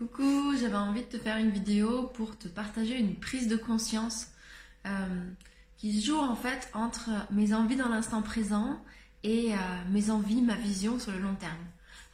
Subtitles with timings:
[0.00, 4.28] Coucou, j'avais envie de te faire une vidéo pour te partager une prise de conscience
[4.86, 4.90] euh,
[5.76, 8.82] qui se joue en fait entre mes envies dans l'instant présent
[9.24, 9.56] et euh,
[9.90, 11.52] mes envies, ma vision sur le long terme.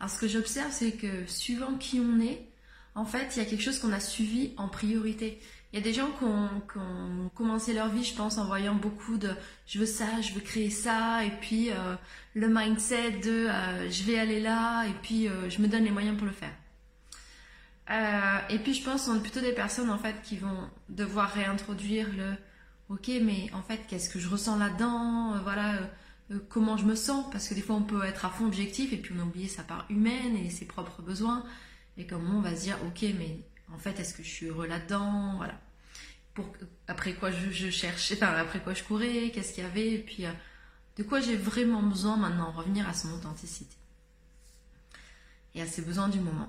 [0.01, 2.49] Alors ce que j'observe, c'est que suivant qui on est,
[2.97, 5.41] en fait, il y a quelque chose qu'on a suivi en priorité.
[5.73, 9.17] Il y a des gens qui ont, commencé leur vie, je pense, en voyant beaucoup
[9.17, 9.31] de
[9.69, 11.95] je veux ça, je veux créer ça, et puis euh,
[12.35, 13.47] le mindset de
[13.89, 16.51] je vais aller là, et puis je me donne les moyens pour le faire.
[17.91, 21.31] Euh, et puis je pense qu'on est plutôt des personnes en fait qui vont devoir
[21.31, 22.35] réintroduire le
[22.89, 25.75] ok mais en fait qu'est-ce que je ressens là-dedans euh, voilà
[26.33, 27.25] euh, comment je me sens?
[27.31, 29.47] Parce que des fois on peut être à fond objectif et puis on a oublié
[29.47, 31.45] sa part humaine et ses propres besoins.
[31.97, 33.39] Et comment on va se dire ok mais
[33.73, 35.37] en fait est-ce que je suis heureux là-dedans?
[35.37, 35.55] Voilà.
[36.35, 36.53] Pour
[36.89, 39.93] après quoi je, je cherchais enfin après quoi je courais qu'est-ce qu'il y avait?
[39.93, 40.25] Et puis
[40.97, 42.51] de quoi j'ai vraiment besoin maintenant?
[42.51, 43.77] Revenir à son authenticité.
[45.55, 46.49] Et à ses besoins du moment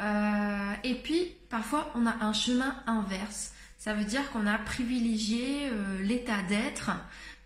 [0.00, 3.52] euh, et puis, parfois, on a un chemin inverse.
[3.78, 6.90] Ça veut dire qu'on a privilégié euh, l'état d'être,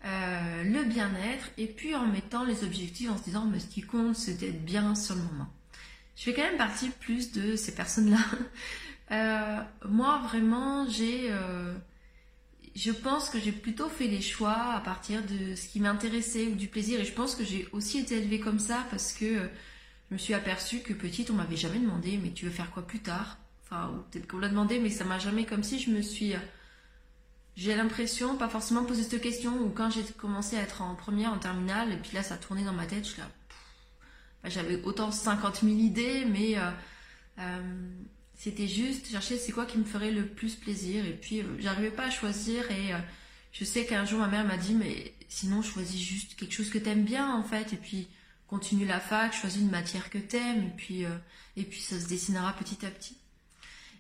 [0.05, 3.83] euh, le bien-être, et puis en mettant les objectifs en se disant, mais ce qui
[3.83, 5.48] compte, c'est d'être bien sur le moment.
[6.17, 8.19] Je fais quand même partie plus de ces personnes-là.
[9.89, 11.33] moi, vraiment, j'ai...
[12.77, 16.55] je pense que j'ai plutôt fait les choix à partir de ce qui m'intéressait ou
[16.56, 17.01] du plaisir.
[17.01, 19.48] Et je pense que j'ai aussi été élevée comme ça parce que
[20.11, 22.84] je me suis aperçue que petite, on m'avait jamais demandé, mais tu veux faire quoi
[22.84, 23.39] plus tard?
[23.64, 26.34] Enfin, peut-être qu'on l'a demandé, mais ça m'a jamais comme si je me suis.
[27.56, 31.33] J'ai l'impression, pas forcément posé cette question, ou quand j'ai commencé à être en première,
[31.33, 33.22] en terminale, et puis là, ça tournait dans ma tête, je
[34.42, 36.70] bah, j'avais autant 50 000 idées, mais euh,
[37.38, 37.91] euh,
[38.34, 41.91] c'était juste chercher c'est quoi qui me ferait le plus plaisir, et puis euh, j'arrivais
[41.91, 42.92] pas à choisir, et
[43.53, 46.78] je sais qu'un jour ma mère m'a dit, mais sinon choisis juste quelque chose que
[46.78, 48.08] t'aimes bien en fait, et puis
[48.51, 51.17] continue la fac, choisis une matière que t'aimes, et puis, euh,
[51.56, 53.17] et puis ça se dessinera petit à petit.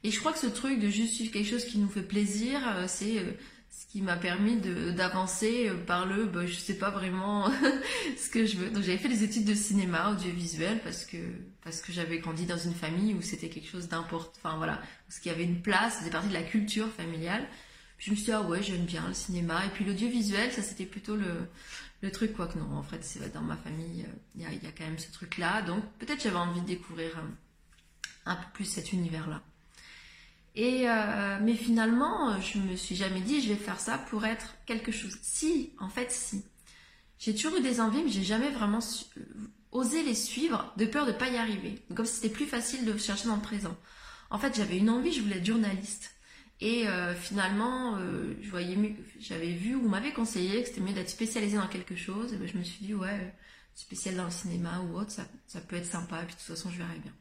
[0.02, 2.60] Et je crois que ce truc de juste suivre quelque chose qui nous fait plaisir,
[2.66, 3.32] euh, c'est euh,
[3.70, 7.48] ce qui m'a permis d'avancer par le, bah, je sais pas vraiment
[8.18, 8.70] ce que je veux.
[8.70, 11.18] Donc j'avais fait des études de cinéma, audiovisuel, parce que,
[11.62, 15.20] parce que j'avais grandi dans une famille où c'était quelque chose d'important, enfin voilà, où
[15.22, 17.46] qu'il y avait une place, c'était partie de la culture familiale.
[17.96, 19.64] Puis je me suis dit, ah ouais, j'aime bien le cinéma.
[19.66, 21.46] Et puis l'audiovisuel, ça c'était plutôt le,
[22.02, 24.72] le truc, quoi que non, en fait, c'est dans ma famille, euh, il y a,
[24.76, 25.62] quand même ce truc-là.
[25.62, 27.10] Donc peut-être j'avais envie de découvrir
[28.24, 29.42] un, peu plus cet univers-là.
[30.54, 34.54] Et euh, mais finalement, je me suis jamais dit, je vais faire ça pour être
[34.66, 35.16] quelque chose.
[35.22, 36.44] Si, en fait, si.
[37.18, 38.80] J'ai toujours eu des envies, mais j'ai jamais vraiment
[39.18, 39.20] euh,
[39.72, 41.84] osé les suivre de peur de pas y arriver.
[41.94, 43.76] comme si c'était plus facile de chercher dans le présent.
[44.30, 46.12] En fait, j'avais une envie, je voulais être journaliste.
[46.60, 48.76] Et euh, finalement, euh, je voyais
[49.18, 52.32] j'avais vu ou m'avait conseillé que c'était mieux d'être spécialisé dans quelque chose.
[52.34, 53.34] Et ben, je me suis dit, ouais,
[53.74, 56.22] spécial dans le cinéma ou autre, ça, peut être sympa.
[56.22, 57.12] Et puis de toute façon, je verrai bien.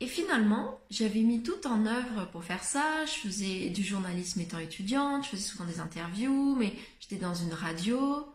[0.00, 3.04] Et finalement, j'avais mis tout en œuvre pour faire ça.
[3.06, 7.52] Je faisais du journalisme étant étudiante, je faisais souvent des interviews, mais j'étais dans une
[7.52, 8.26] radio.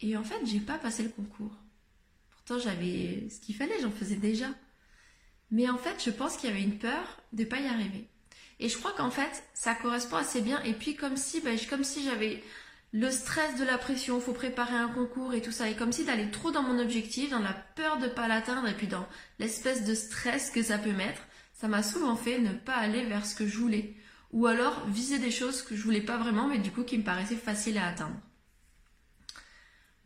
[0.00, 1.54] Et en fait, j'ai pas passé le concours.
[2.30, 4.48] Pourtant, j'avais ce qu'il fallait, j'en faisais déjà.
[5.50, 8.08] Mais en fait, je pense qu'il y avait une peur de pas y arriver.
[8.64, 10.62] Et je crois qu'en fait, ça correspond assez bien.
[10.62, 12.42] Et puis comme si, ben, comme si j'avais
[12.92, 16.06] le stress de la pression, faut préparer un concours et tout ça, et comme si
[16.06, 19.06] d'aller trop dans mon objectif, dans la peur de pas l'atteindre, et puis dans
[19.38, 21.20] l'espèce de stress que ça peut mettre,
[21.52, 23.96] ça m'a souvent fait ne pas aller vers ce que je voulais,
[24.32, 27.04] ou alors viser des choses que je voulais pas vraiment, mais du coup qui me
[27.04, 28.16] paraissaient faciles à atteindre.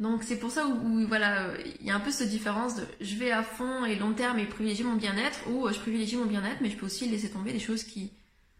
[0.00, 3.14] Donc c'est pour ça où, voilà, il y a un peu cette différence de je
[3.14, 6.60] vais à fond et long terme et privilégier mon bien-être, ou je privilégie mon bien-être,
[6.60, 8.10] mais je peux aussi laisser tomber des choses qui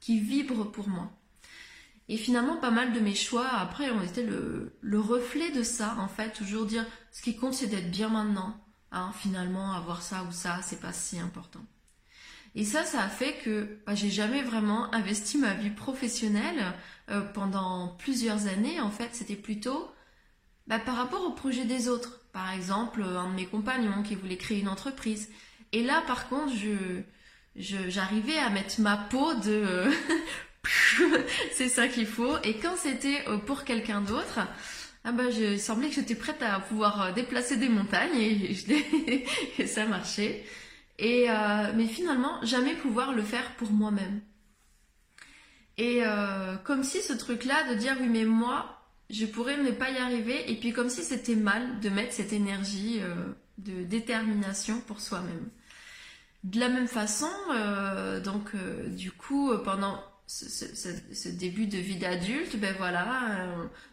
[0.00, 1.10] qui vibre pour moi.
[2.09, 6.09] Et finalement, pas mal de mes choix, après, ont été le, reflet de ça, en
[6.09, 6.31] fait.
[6.31, 8.58] Toujours dire, ce qui compte, c'est d'être bien maintenant.
[8.91, 11.60] Hein, finalement, avoir ça ou ça, c'est pas si important.
[12.54, 16.72] Et ça, ça a fait que bah, j'ai jamais vraiment investi ma vie professionnelle
[17.10, 18.81] euh, pendant plusieurs années.
[18.81, 19.91] En fait, c'était plutôt
[20.66, 22.22] bah, par rapport au projet des autres.
[22.32, 25.28] Par exemple, un de mes compagnons qui voulait créer une entreprise.
[25.72, 27.03] Et là, par contre, je,
[27.58, 29.90] j'arrivais à mettre ma peau de
[31.52, 32.37] c'est ça qu'il faut.
[32.44, 34.40] Et quand c'était euh, pour quelqu'un d'autre,
[35.05, 38.56] ah bah, je que j'étais prête à pouvoir euh, déplacer des montagnes et,
[39.58, 40.44] et ça marchait.
[40.99, 44.20] Et euh, mais finalement, jamais pouvoir le faire pour moi-même.
[45.81, 46.02] Et
[46.64, 50.50] comme si ce truc-là de dire oui mais moi, je pourrais ne pas y arriver.
[50.50, 53.00] Et puis comme si c'était mal de mettre cette énergie
[53.58, 55.49] de détermination pour soi-même.
[56.44, 61.96] De la même façon, euh, donc euh, du coup, euh, pendant ce, début de vie
[61.96, 63.46] d'adulte, ben voilà,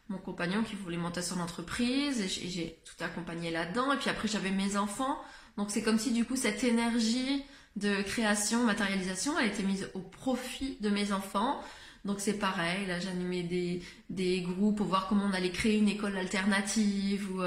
[0.09, 3.93] mon compagnon qui voulait monter son entreprise, et j'ai tout accompagné là-dedans.
[3.93, 5.17] Et puis après, j'avais mes enfants.
[5.57, 7.43] Donc c'est comme si du coup cette énergie
[7.77, 11.61] de création, matérialisation, elle était mise au profit de mes enfants.
[12.03, 15.87] Donc c'est pareil, là j'animais des, des groupes pour voir comment on allait créer une
[15.87, 17.41] école alternative ou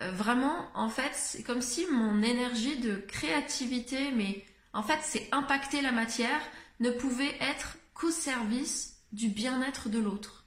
[0.00, 4.44] vraiment en fait c'est comme si mon énergie de créativité mais
[4.74, 6.40] en fait c'est impacter la matière
[6.80, 10.46] ne pouvait être qu'au service du bien-être de l'autre.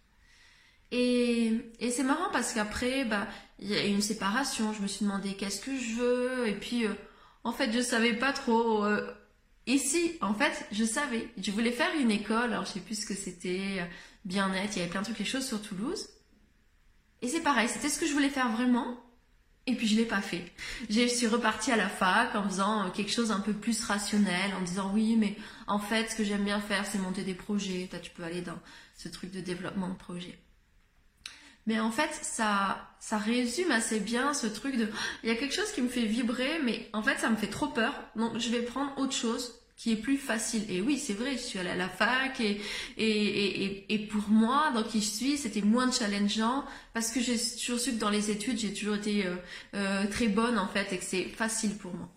[0.92, 3.28] Et, et c'est marrant parce qu'après, bah,
[3.60, 4.74] il y a eu une séparation.
[4.74, 6.48] Je me suis demandé qu'est-ce que je veux?
[6.48, 6.94] Et puis, euh,
[7.44, 8.86] en fait, je savais pas trop.
[8.86, 9.12] Euh,
[9.68, 11.30] et si, en fait, je savais.
[11.38, 12.54] Je voulais faire une école.
[12.54, 13.80] Alors, je sais plus ce que c'était.
[13.80, 13.86] Euh,
[14.25, 14.75] bien-être.
[14.75, 16.10] Il y avait plein de trucs, les choses sur Toulouse.
[17.22, 17.69] Et c'est pareil.
[17.69, 18.98] C'était ce que je voulais faire vraiment.
[19.69, 20.51] Et puis je l'ai pas fait.
[20.89, 24.62] Je suis repartie à la fac en faisant quelque chose un peu plus rationnel, en
[24.62, 25.36] disant oui, mais
[25.68, 27.88] en fait, ce que j'aime bien faire, c'est monter des projets.
[27.88, 28.57] Toi, tu peux aller dans
[28.98, 30.39] ce truc de développement de projet.
[31.68, 34.89] Mais en fait, ça, ça résume assez bien ce truc de,
[35.21, 37.45] il y a quelque chose qui me fait vibrer, mais en fait, ça me fait
[37.45, 37.94] trop peur.
[38.15, 40.69] Donc, je vais prendre autre chose qui est plus facile.
[40.69, 42.59] Et oui, c'est vrai, je suis allée à la fac et,
[42.97, 47.37] et, et, et pour moi, dans qui je suis, c'était moins challengeant parce que j'ai
[47.57, 49.37] toujours su que dans les études, j'ai toujours été euh,
[49.75, 52.09] euh, très bonne en fait et que c'est facile pour moi.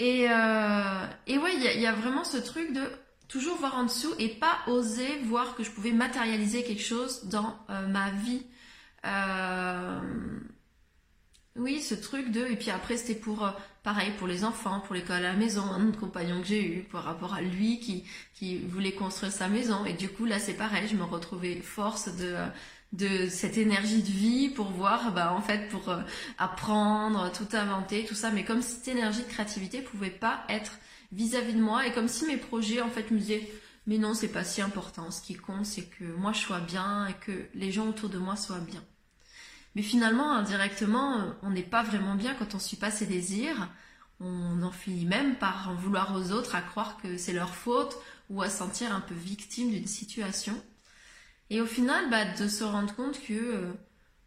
[0.00, 2.82] Et, euh, et ouais, il y, a, vraiment ce truc de
[3.28, 7.56] toujours voir en dessous et pas oser voir que je pouvais matérialiser quelque chose dans
[7.70, 8.44] euh, ma vie.
[9.04, 10.00] Euh,
[11.58, 12.46] oui, ce truc de...
[12.46, 13.44] Et puis après, c'était pour...
[13.44, 13.50] Euh,
[13.82, 16.82] pareil, pour les enfants, pour l'école à la maison, un autre compagnon que j'ai eu,
[16.84, 18.04] par rapport à lui qui,
[18.34, 19.84] qui voulait construire sa maison.
[19.84, 22.36] Et du coup, là, c'est pareil, je me retrouvais force de
[22.92, 25.92] de cette énergie de vie pour voir, bah, en fait, pour
[26.38, 28.30] apprendre, tout inventer, tout ça.
[28.30, 30.78] Mais comme cette énergie de créativité pouvait pas être
[31.12, 33.48] vis-à-vis de moi et comme si mes projets en fait me disaient
[33.86, 37.06] mais non c'est pas si important ce qui compte c'est que moi je sois bien
[37.06, 38.82] et que les gens autour de moi soient bien
[39.76, 43.68] mais finalement indirectement on n'est pas vraiment bien quand on suit pas ses désirs.
[44.18, 47.96] On en finit même par en vouloir aux autres à croire que c'est leur faute
[48.30, 50.60] ou à sentir un peu victime d'une situation.
[51.50, 53.72] Et au final bah, de se rendre compte que euh,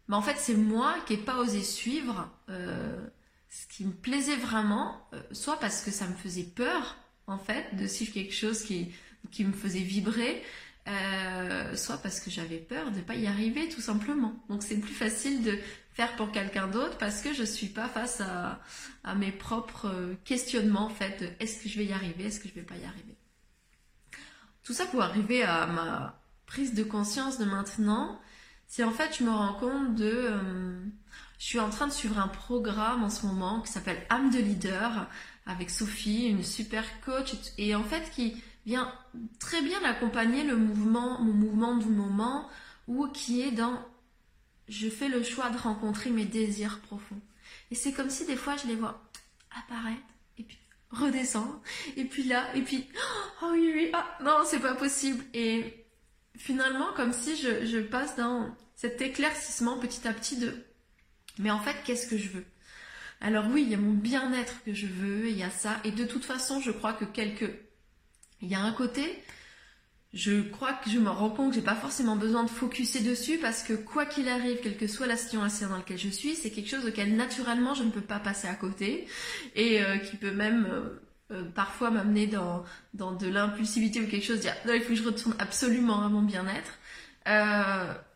[0.08, 3.06] bah, en fait c'est moi qui n'ai pas osé suivre euh,
[3.50, 6.96] ce qui me plaisait vraiment, euh, soit parce que ça me faisait peur,
[7.26, 8.92] en fait, de suivre quelque chose qui,
[9.30, 10.42] qui me faisait vibrer,
[10.88, 14.34] euh, soit parce que j'avais peur de ne pas y arriver, tout simplement.
[14.48, 15.58] Donc c'est plus facile de
[15.92, 18.60] faire pour quelqu'un d'autre parce que je suis pas face à,
[19.16, 22.54] mes propres euh, questionnements, en fait, est-ce que je vais y arriver, est-ce que je
[22.54, 23.16] vais pas y arriver.
[24.62, 28.20] Tout ça pour arriver à ma prise de conscience de maintenant,
[28.66, 30.30] c'est en fait je me rends compte de
[31.38, 34.38] je suis en train de suivre un programme en ce moment qui s'appelle âme de
[34.38, 35.08] leader
[35.50, 38.92] avec Sophie, une super coach, et en fait qui vient
[39.38, 42.48] très bien accompagner le mouvement, mon mouvement du moment,
[42.86, 43.84] ou qui est dans
[44.68, 47.20] je fais le choix de rencontrer mes désirs profonds.
[47.72, 49.02] Et c'est comme si des fois je les vois
[49.50, 50.00] apparaître,
[50.38, 50.58] et puis
[50.90, 51.60] redescendre,
[51.96, 52.86] et puis là, et puis
[53.42, 55.24] oh oui, oui, ah non, c'est pas possible.
[55.34, 55.84] Et
[56.36, 60.54] finalement, comme si je, je passe dans cet éclaircissement petit à petit de
[61.38, 62.44] mais en fait, qu'est-ce que je veux?
[63.20, 65.78] Alors oui, il y a mon bien-être que je veux, il y a ça.
[65.84, 67.46] Et de toute façon, je crois que quelque...
[68.42, 69.22] Il y a un côté,
[70.12, 73.38] je crois que je me rends compte que j'ai pas forcément besoin de focuser dessus
[73.38, 76.50] parce que quoi qu'il arrive, quelle que soit la situation dans laquelle je suis, c'est
[76.50, 79.06] quelque chose auquel naturellement je ne peux pas passer à côté
[79.54, 81.00] et euh, qui peut même euh,
[81.30, 82.64] euh, parfois m'amener dans,
[82.94, 86.08] dans de l'impulsivité ou quelque chose, dire non, il faut que je retourne absolument à
[86.08, 86.78] mon bien-être.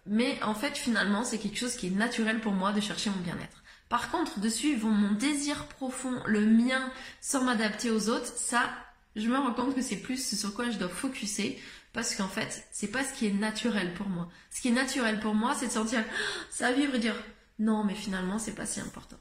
[0.06, 3.20] Mais en fait, finalement, c'est quelque chose qui est naturel pour moi de chercher mon
[3.23, 3.63] bien-être.
[3.94, 8.68] Par contre, de suivre mon désir profond, le mien, sans m'adapter aux autres, ça,
[9.14, 11.60] je me rends compte que c'est plus ce sur quoi je dois focuser
[11.92, 14.28] parce qu'en fait, c'est pas ce qui est naturel pour moi.
[14.50, 16.02] Ce qui est naturel pour moi, c'est de sentir
[16.50, 17.14] ça vivre et dire
[17.60, 19.18] non, mais finalement, c'est pas si important.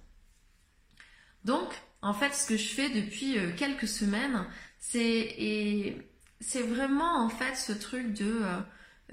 [1.45, 1.69] Donc,
[2.01, 4.43] en fait, ce que je fais depuis euh, quelques semaines,
[4.79, 6.03] c'est
[6.39, 8.59] c'est vraiment en fait ce truc de euh,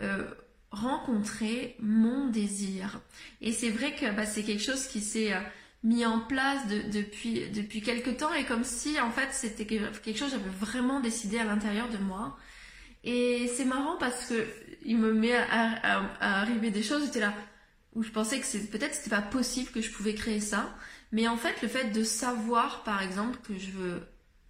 [0.01, 0.31] euh,
[0.71, 3.01] rencontrer mon désir.
[3.41, 5.41] Et c'est vrai que bah, c'est quelque chose qui s'est euh,
[5.83, 6.61] mis en place
[6.93, 11.01] depuis, depuis quelques temps et comme si en fait c'était quelque chose que j'avais vraiment
[11.01, 12.37] décidé à l'intérieur de moi.
[13.03, 14.47] Et c'est marrant parce que
[14.85, 17.35] il me met à, arriver des choses, j'étais là
[17.95, 20.73] où je pensais que c'est peut-être c'était pas possible que je pouvais créer ça.
[21.13, 24.03] Mais en fait le fait de savoir par exemple que je veux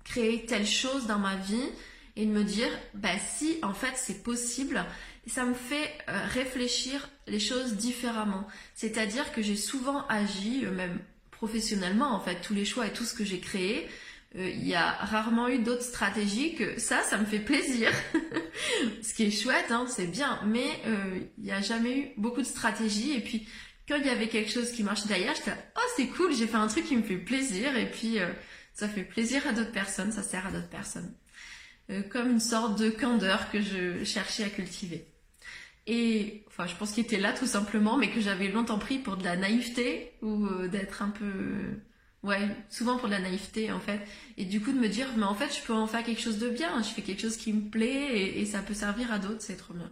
[0.05, 1.71] créer telle chose dans ma vie
[2.17, 4.85] et de me dire bah si en fait c'est possible
[5.26, 8.47] ça me fait euh, réfléchir les choses différemment.
[8.75, 10.99] C'est-à-dire que j'ai souvent agi, euh, même
[11.31, 13.88] professionnellement, en fait, tous les choix et tout ce que j'ai créé,
[14.37, 17.90] euh, il y a rarement eu d'autres stratégies que ça, ça me fait plaisir.
[19.02, 20.83] ce qui est chouette, hein, c'est bien, mais
[21.38, 23.12] il n'y a jamais eu beaucoup de stratégies.
[23.12, 23.47] Et puis,
[23.88, 26.57] quand il y avait quelque chose qui marchait derrière, j'étais oh c'est cool, j'ai fait
[26.57, 28.19] un truc qui me fait plaisir, et puis
[28.73, 31.12] ça fait plaisir à d'autres personnes, ça sert à d'autres personnes.
[31.91, 35.07] Euh, comme une sorte de candeur que je cherchais à cultiver.
[35.87, 39.17] Et enfin, je pense qu'il était là tout simplement, mais que j'avais longtemps pris pour
[39.17, 41.33] de la naïveté ou euh, d'être un peu,
[42.23, 44.01] ouais, souvent pour de la naïveté en fait.
[44.37, 46.39] Et du coup de me dire, mais en fait, je peux en faire quelque chose
[46.39, 46.81] de bien.
[46.83, 49.75] Je fais quelque chose qui me plaît et, ça peut servir à d'autres, c'est trop
[49.75, 49.91] bien.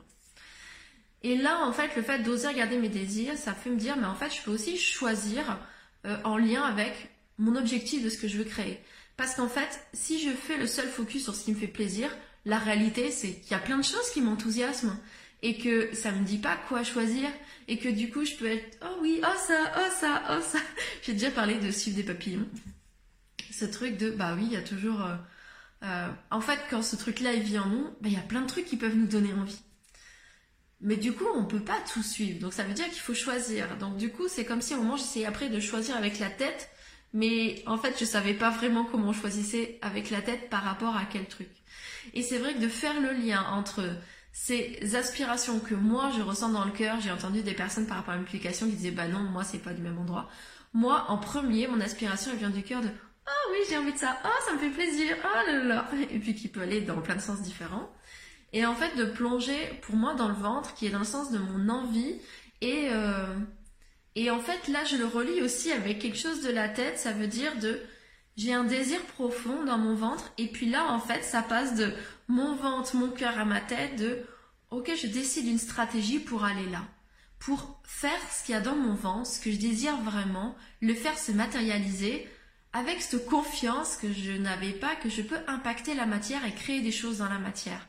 [1.25, 4.07] Et là, en fait, le fait d'oser regarder mes désirs, ça fait me dire, mais
[4.07, 5.59] en fait, je peux aussi choisir
[6.07, 8.81] euh, en lien avec mon objectif de ce que je veux créer.
[9.19, 12.09] Parce qu'en fait, si je fais le seul focus sur ce qui me fait plaisir,
[12.45, 14.97] la réalité, c'est qu'il y a plein de choses qui m'enthousiasment
[15.43, 17.29] et que ça me dit pas quoi choisir
[17.67, 20.61] et que du coup, je peux être, oh oui, oh ça, oh ça, oh ça.
[21.03, 22.47] J'ai déjà parlé de suivre des papillons.
[23.51, 25.17] Ce truc de, bah oui, il y a toujours, euh,
[25.83, 28.43] euh, en fait, quand ce truc-là, il vit en nous, bah, il y a plein
[28.43, 29.61] de trucs qui peuvent nous donner envie.
[30.81, 32.39] Mais du coup, on peut pas tout suivre.
[32.39, 33.79] Donc ça veut dire qu'il faut choisir.
[33.79, 36.71] Donc du coup, c'est comme si au moment j'essayais après de choisir avec la tête,
[37.13, 40.97] mais en fait, je savais pas vraiment comment je choisissais avec la tête par rapport
[40.97, 41.49] à quel truc.
[42.15, 43.85] Et c'est vrai que de faire le lien entre
[44.33, 48.15] ces aspirations que moi je ressens dans le cœur, j'ai entendu des personnes par rapport
[48.15, 50.29] à l'implication qui disaient bah non, moi c'est pas du même endroit.
[50.75, 53.99] Moi, en premier, mon aspiration elle vient du cœur de oh oui, j'ai envie de
[53.99, 57.01] ça, oh ça me fait plaisir, oh là là, et puis qui peut aller dans
[57.01, 57.91] plein de sens différents
[58.53, 61.31] et en fait de plonger pour moi dans le ventre qui est dans le sens
[61.31, 62.17] de mon envie
[62.61, 63.35] et euh,
[64.19, 66.99] et en fait là je le relis aussi avec quelque chose de la tête.
[66.99, 67.81] Ça veut dire de
[68.37, 70.33] j'ai un désir profond dans mon ventre.
[70.39, 71.93] Et puis là en fait ça passe de
[72.27, 74.25] mon ventre mon cœur à ma tête de
[74.71, 76.85] ok je décide une stratégie pour aller là.
[77.39, 80.95] Pour faire ce qu'il y a dans mon ventre ce que je désire vraiment le
[80.95, 82.29] faire se matérialiser
[82.73, 86.81] avec cette confiance que je n'avais pas que je peux impacter la matière et créer
[86.81, 87.89] des choses dans la matière.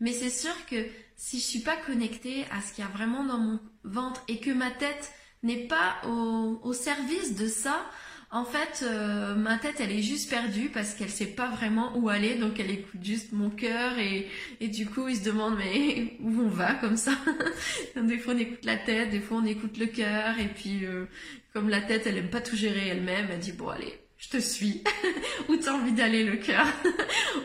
[0.00, 0.84] Mais c'est sûr que
[1.14, 4.40] si je suis pas connectée à ce qu'il y a vraiment dans mon ventre et
[4.40, 5.12] que ma tête
[5.42, 7.84] n'est pas au, service de ça,
[8.32, 12.08] en fait, euh, ma tête, elle est juste perdue parce qu'elle sait pas vraiment où
[12.08, 14.28] aller, donc elle écoute juste mon cœur et,
[14.60, 17.12] et du coup, il se demande mais où on va comme ça?
[17.96, 21.06] des fois, on écoute la tête, des fois, on écoute le cœur et puis euh,
[21.52, 24.38] comme la tête, elle aime pas tout gérer elle-même, elle dit bon allez, je te
[24.38, 24.84] suis.
[25.48, 26.66] où t'as envie d'aller le cœur?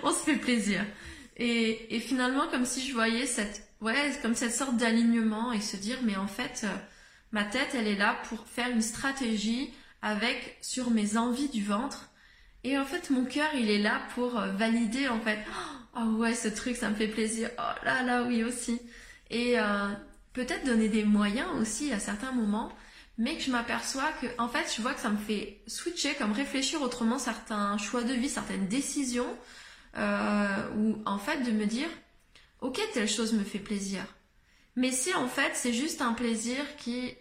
[0.04, 0.86] On se fait plaisir.
[1.38, 5.76] Et, et, finalement, comme si je voyais cette, ouais, comme cette sorte d'alignement et se
[5.76, 6.68] dire, mais en fait, euh,
[7.32, 12.10] ma tête, elle est là pour faire une stratégie avec sur mes envies du ventre.
[12.64, 15.40] Et en fait, mon cœur, il est là pour euh, valider, en fait,
[15.98, 17.50] oh ouais, ce truc, ça me fait plaisir.
[17.60, 18.80] Oh là là, oui aussi.
[19.30, 19.90] Et euh,
[20.34, 22.72] peut-être donner des moyens aussi à certains moments,
[23.18, 26.32] mais que je m'aperçois que, en fait, je vois que ça me fait switcher, comme
[26.34, 29.38] réfléchir autrement certains choix de vie, certaines décisions
[29.98, 31.88] euh, ou en fait de me dire,
[32.62, 34.04] ok, telle chose me fait plaisir.
[34.76, 37.14] Mais si en fait c'est juste un plaisir qui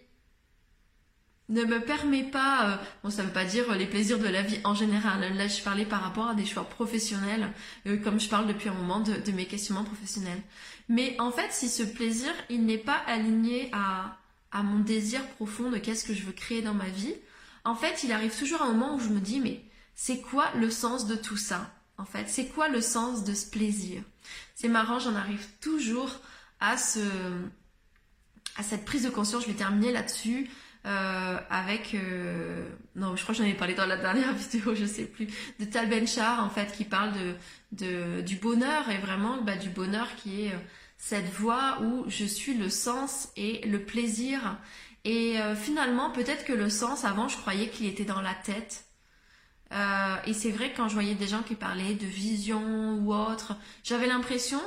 [1.47, 4.59] ne me permet pas, euh, bon ça veut pas dire les plaisirs de la vie
[4.63, 7.51] en général, là je parlais par rapport à des choix professionnels,
[7.85, 10.41] euh, comme je parle depuis un moment de, de, mes questionnements professionnels.
[10.89, 14.17] Mais en fait si ce plaisir il n'est pas aligné à,
[14.51, 17.13] à mon désir profond de qu'est-ce que je veux créer dans ma vie,
[17.63, 19.61] en fait il arrive toujours un moment où je me dis mais
[19.93, 21.71] c'est quoi le sens de tout ça?
[21.97, 24.01] En fait C'est quoi le sens de ce plaisir?
[24.53, 26.19] C'est marrant, j'en arrive toujours
[26.65, 26.99] à ce
[28.57, 29.43] à cette prise de conscience.
[29.43, 30.49] Je vais terminer là-dessus
[30.85, 34.85] euh, avec euh, non, je crois que j'en ai parlé dans la dernière vidéo, je
[34.85, 35.27] sais plus,
[35.59, 36.05] de Tal Ben
[36.39, 37.11] en fait qui parle
[37.71, 40.57] de, du bonheur et vraiment bah, du bonheur qui est euh,
[40.97, 44.57] cette voie où je suis le sens et le plaisir.
[45.07, 48.85] Et finalement, peut-être que le sens, avant, je croyais qu'il était dans la tête.
[50.25, 53.55] Et c'est vrai que quand je voyais des gens qui parlaient de vision ou autre,
[53.83, 54.59] j'avais l'impression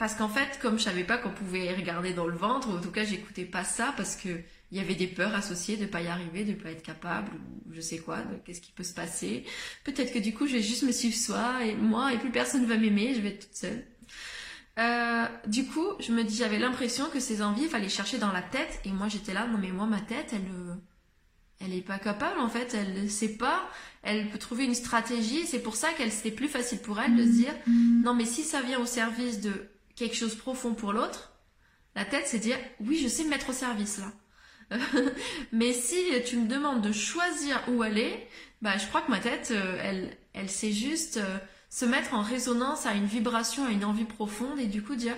[0.00, 2.90] parce qu'en fait, comme je savais pas qu'on pouvait regarder dans le ventre, en tout
[2.90, 4.30] cas, j'écoutais pas ça parce que
[4.72, 7.74] il y avait des peurs associées de pas y arriver, de pas être capable, ou
[7.74, 9.44] je sais quoi, qu'est-ce qui peut se passer.
[9.84, 12.64] Peut-être que du coup, je vais juste me suivre soi et moi et plus personne
[12.64, 13.84] va m'aimer, je vais être toute seule.
[14.78, 18.32] Euh, du coup, je me dis, j'avais l'impression que ces envies, il fallait chercher dans
[18.32, 20.74] la tête, et moi j'étais là, non mais moi ma tête, elle, euh,
[21.60, 23.68] elle est pas capable en fait, elle ne sait pas,
[24.02, 27.24] elle peut trouver une stratégie, c'est pour ça qu'elle c'est plus facile pour elle de
[27.24, 29.68] se dire non mais si ça vient au service de
[30.00, 31.30] quelque chose profond pour l'autre,
[31.94, 34.78] la tête c'est dire oui je sais me mettre au service là.
[35.52, 38.26] mais si tu me demandes de choisir où aller,
[38.62, 41.38] bah je crois que ma tête euh, elle elle sait juste euh,
[41.68, 45.16] se mettre en résonance à une vibration, à une envie profonde et du coup dire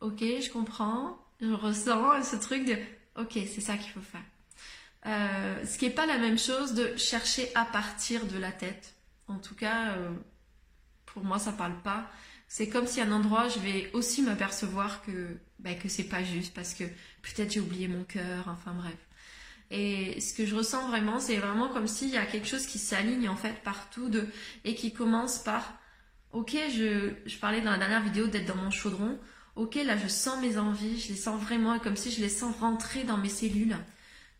[0.00, 2.76] ok je comprends, je ressens ce truc de
[3.20, 4.24] ok c'est ça qu'il faut faire.
[5.06, 8.96] Euh, ce qui n'est pas la même chose de chercher à partir de la tête.
[9.28, 9.94] En tout cas,
[11.04, 12.08] pour moi, ça parle pas.
[12.48, 16.22] C'est comme si à un endroit, je vais aussi m'apercevoir que bah, que c'est pas
[16.22, 16.84] juste parce que
[17.22, 18.44] peut-être j'ai oublié mon cœur.
[18.48, 18.96] Enfin bref.
[19.70, 22.78] Et ce que je ressens vraiment, c'est vraiment comme s'il y a quelque chose qui
[22.78, 24.28] s'aligne en fait partout de,
[24.64, 25.74] et qui commence par,
[26.32, 27.10] ok, je,
[27.40, 29.18] parlais dans la dernière vidéo d'être dans mon chaudron,
[29.56, 32.54] ok, là je sens mes envies, je les sens vraiment comme si je les sens
[32.60, 33.76] rentrer dans mes cellules,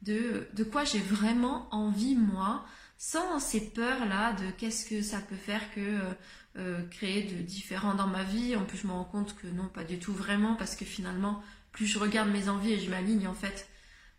[0.03, 2.65] de, de quoi j'ai vraiment envie moi,
[2.97, 6.13] sans ces peurs-là de qu'est-ce que ça peut faire que euh,
[6.57, 8.57] euh, créer de différents dans ma vie.
[8.57, 11.43] En plus, je me rends compte que non, pas du tout vraiment, parce que finalement,
[11.73, 13.69] plus je regarde mes envies et je m'aligne en fait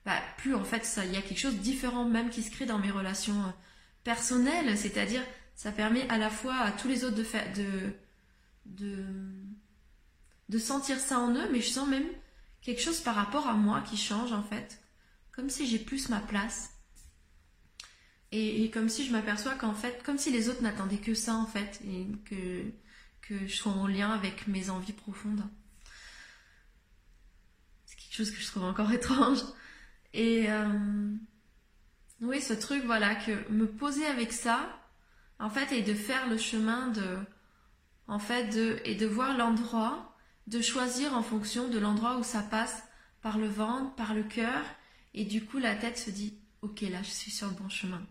[0.06, 2.65] bah, plus en fait il y a quelque chose de différent même qui se crée
[2.65, 3.51] dans mes relations euh,
[4.06, 5.22] personnelles, c'est-à-dire
[5.53, 7.25] ça permet à la fois à tous les autres de
[7.56, 7.94] de,
[8.65, 9.06] de
[10.48, 12.08] de sentir ça en eux, mais je sens même
[12.62, 14.82] quelque chose par rapport à moi qui change en fait,
[15.34, 16.76] comme si j'ai plus ma place.
[18.31, 21.46] Et, comme si je m'aperçois qu'en fait, comme si les autres n'attendaient que ça en
[21.46, 22.63] fait, et que,
[23.22, 25.43] que je sois en lien avec mes envies profondes.
[27.86, 29.39] C'est quelque chose que je trouve encore étrange.
[30.13, 31.10] Et euh,
[32.22, 34.77] oui, ce truc, voilà, que me poser avec ça,
[35.39, 37.17] en fait, et de faire le chemin de,
[38.07, 40.17] en fait, de, et de voir l'endroit,
[40.48, 42.84] de choisir en fonction de l'endroit où ça passe
[43.22, 44.63] par le ventre, par le cœur,
[45.13, 48.01] et du coup, la tête se dit, ok, là, je suis sur le bon chemin.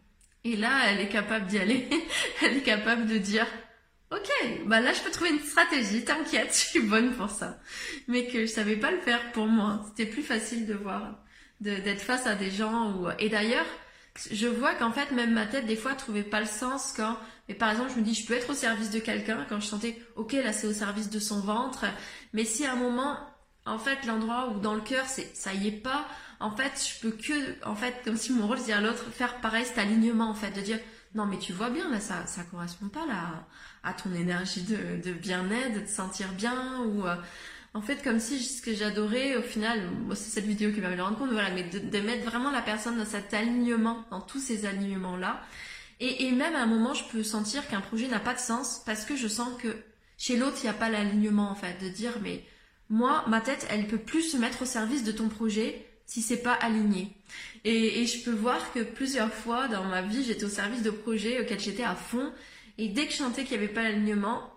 [0.47, 1.89] Et là, elle est capable d'y aller.
[2.43, 3.47] elle est capable de dire,
[4.13, 4.31] ok,
[4.67, 7.59] bah là, je peux trouver une stratégie, t'inquiète, je suis bonne pour ça.
[8.07, 9.85] Mais que je savais pas le faire pour moi.
[9.89, 11.19] C'était plus facile de voir
[11.61, 13.65] d'être face à des gens et d'ailleurs
[14.31, 17.17] je vois qu'en fait même ma tête des fois trouvait pas le sens quand
[17.49, 19.67] mais par exemple je me dis je peux être au service de quelqu'un quand je
[19.67, 21.87] sentais ok là c'est au service de son ventre
[22.35, 23.19] mais si à un moment
[23.65, 26.07] en fait l'endroit où dans le cœur c'est ça y est pas
[26.41, 29.41] en fait je peux que en fait comme si mon rôle c'est à l'autre faire
[29.41, 30.79] pareil cet alignement en fait de dire
[31.15, 33.47] non mais tu vois bien là ça ça correspond pas là
[33.83, 37.15] à ton énergie de, bien-être de te sentir bien ou euh,
[37.77, 39.83] en fait, comme si ce que j'adorais, au final,
[40.15, 42.97] c'est cette vidéo qui m'a fait rendre compte, voilà, mais de, mettre vraiment la personne
[42.97, 45.43] dans cet alignement, dans tous ces alignements-là.
[46.01, 49.05] Et, même à un moment, je peux sentir qu'un projet n'a pas de sens parce
[49.05, 49.77] que je sens que
[50.17, 52.43] chez l'autre, il n'y a pas l'alignement, en fait, de dire, mais
[52.89, 56.43] moi, ma tête, elle peut plus se mettre au service de ton projet si c'est
[56.43, 57.13] pas aligné.
[57.65, 60.91] Et, et, je peux voir que plusieurs fois dans ma vie, j'étais au service de
[60.91, 62.33] projets auxquels j'étais à fond.
[62.79, 64.53] Et dès que je sentais qu'il n'y avait pas l'alignement,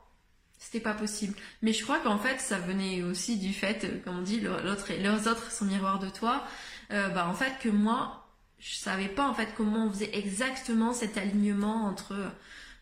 [0.59, 1.33] c'était pas possible.
[1.61, 4.91] Mais je crois qu'en fait, ça venait aussi du fait, euh, comme on dit, l'autre
[4.91, 6.45] et leurs autres sont miroirs de toi.
[6.91, 8.27] Euh, bah en fait que moi,
[8.59, 12.15] je savais pas en fait comment on faisait exactement cet alignement entre.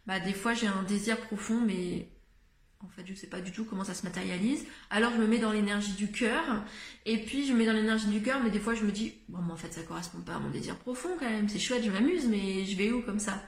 [0.07, 2.07] Bah des fois j'ai un désir profond, mais
[2.85, 4.65] en fait je sais pas du tout comment ça se matérialise.
[4.89, 6.43] Alors je me mets dans l'énergie du cœur,
[7.05, 9.13] et puis je me mets dans l'énergie du cœur, mais des fois je me dis
[9.29, 11.49] bon mais en fait ça correspond pas à mon désir profond quand même.
[11.49, 13.41] C'est chouette, je m'amuse, mais je vais où comme ça?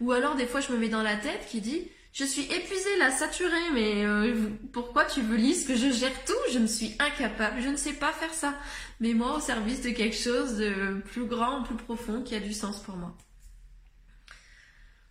[0.00, 2.96] Ou alors des fois je me mets dans la tête qui dit je suis épuisée
[2.98, 6.32] là, saturée, mais euh, pourquoi tu veux lire que je gère tout?
[6.50, 8.54] Je ne suis incapable, je ne sais pas faire ça.
[9.00, 12.54] Mais moi au service de quelque chose de plus grand, plus profond, qui a du
[12.54, 13.14] sens pour moi.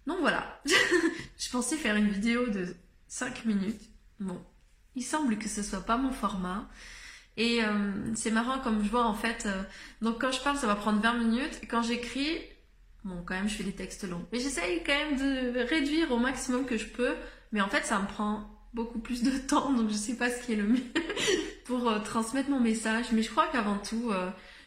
[0.08, 0.60] Donc voilà,
[1.38, 2.76] je pensais faire une vidéo de
[3.16, 3.82] 5 minutes.
[4.20, 4.38] Bon,
[4.96, 6.68] il semble que ce soit pas mon format.
[7.38, 9.64] Et euh, c'est marrant comme je vois en fait, euh,
[10.02, 12.42] donc quand je parle ça va prendre 20 minutes, quand j'écris
[13.06, 14.26] Bon, quand même, je fais des textes longs.
[14.34, 17.14] Mais j'essaye quand même de réduire au maximum que je peux.
[17.52, 20.44] Mais en fait, ça me prend beaucoup plus de temps, donc je sais pas ce
[20.44, 20.84] qui est le mieux
[21.66, 23.06] pour euh, transmettre mon message.
[23.14, 24.12] Mais je crois qu'avant tout,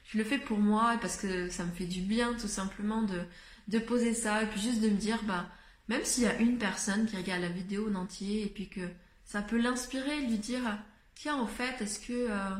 [0.04, 3.20] je le fais pour moi parce que ça me fait du bien, tout simplement, de,
[3.66, 5.48] de poser ça et puis juste de me dire, bah,
[5.88, 8.88] même s'il y a une personne qui regarde la vidéo en entier et puis que
[9.24, 10.78] ça peut l'inspirer, lui dire,
[11.14, 12.56] tiens, en fait, est-ce que, euh,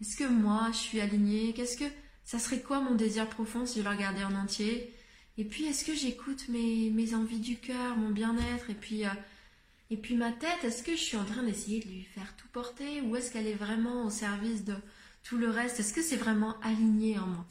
[0.00, 1.52] est-ce que moi, je suis alignée?
[1.52, 1.90] Qu'est-ce que
[2.24, 4.94] ça serait quoi mon désir profond si je le regardais en entier?
[5.38, 8.70] Et puis est-ce que j'écoute mes, mes envies du cœur, mon bien-être?
[8.70, 9.10] Et puis euh,
[9.90, 12.46] et puis ma tête, est-ce que je suis en train d'essayer de lui faire tout
[12.52, 13.00] porter?
[13.02, 14.74] Ou est-ce qu'elle est vraiment au service de
[15.24, 15.80] tout le reste?
[15.80, 17.46] Est-ce que c'est vraiment aligné en moi?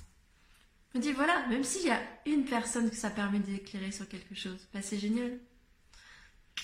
[0.94, 4.08] Je me dis voilà, même s'il y a une personne que ça permet d'éclairer sur
[4.08, 5.40] quelque chose, bah c'est génial.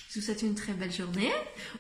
[0.10, 1.32] Je vous souhaite une très belle journée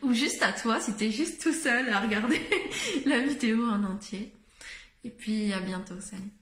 [0.02, 2.40] ou juste à toi si t'es juste tout seul à regarder
[3.06, 4.34] la vidéo en entier.
[5.04, 6.35] Et puis à bientôt, salut